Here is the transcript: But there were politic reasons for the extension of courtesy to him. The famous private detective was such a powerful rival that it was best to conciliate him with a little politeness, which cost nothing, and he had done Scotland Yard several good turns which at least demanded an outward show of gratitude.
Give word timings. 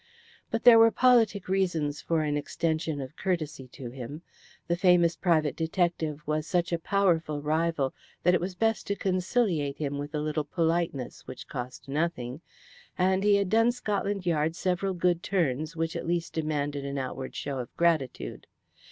But 0.49 0.63
there 0.63 0.79
were 0.79 0.89
politic 0.89 1.47
reasons 1.47 2.01
for 2.01 2.23
the 2.25 2.35
extension 2.35 2.99
of 3.01 3.15
courtesy 3.15 3.67
to 3.67 3.91
him. 3.91 4.23
The 4.67 4.75
famous 4.75 5.15
private 5.15 5.55
detective 5.55 6.23
was 6.25 6.47
such 6.47 6.71
a 6.73 6.79
powerful 6.79 7.39
rival 7.43 7.93
that 8.23 8.33
it 8.33 8.41
was 8.41 8.55
best 8.55 8.87
to 8.87 8.95
conciliate 8.95 9.77
him 9.77 9.99
with 9.99 10.15
a 10.15 10.19
little 10.19 10.43
politeness, 10.45 11.27
which 11.27 11.47
cost 11.47 11.87
nothing, 11.87 12.41
and 12.97 13.23
he 13.23 13.35
had 13.35 13.49
done 13.51 13.71
Scotland 13.71 14.25
Yard 14.25 14.55
several 14.55 14.95
good 14.95 15.21
turns 15.21 15.75
which 15.75 15.95
at 15.95 16.07
least 16.07 16.33
demanded 16.33 16.83
an 16.83 16.97
outward 16.97 17.35
show 17.35 17.59
of 17.59 17.71
gratitude. 17.77 18.47